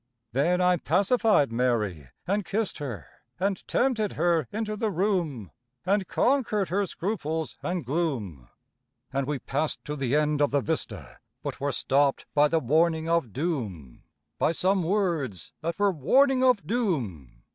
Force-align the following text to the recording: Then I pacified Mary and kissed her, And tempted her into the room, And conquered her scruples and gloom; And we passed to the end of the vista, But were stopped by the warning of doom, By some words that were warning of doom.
Then 0.31 0.61
I 0.61 0.77
pacified 0.77 1.51
Mary 1.51 2.09
and 2.25 2.43
kissed 2.43 2.79
her, 2.79 3.05
And 3.39 3.61
tempted 3.67 4.13
her 4.13 4.47
into 4.51 4.75
the 4.75 4.89
room, 4.89 5.51
And 5.85 6.07
conquered 6.07 6.69
her 6.69 6.87
scruples 6.87 7.55
and 7.61 7.85
gloom; 7.85 8.49
And 9.13 9.27
we 9.27 9.37
passed 9.37 9.85
to 9.85 9.95
the 9.95 10.15
end 10.15 10.41
of 10.41 10.49
the 10.49 10.61
vista, 10.61 11.19
But 11.43 11.61
were 11.61 11.71
stopped 11.71 12.25
by 12.33 12.47
the 12.47 12.57
warning 12.59 13.07
of 13.07 13.31
doom, 13.31 14.01
By 14.39 14.53
some 14.53 14.81
words 14.81 15.53
that 15.61 15.77
were 15.77 15.91
warning 15.91 16.43
of 16.43 16.65
doom. 16.65 17.43